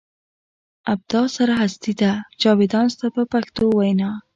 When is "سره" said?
1.35-1.53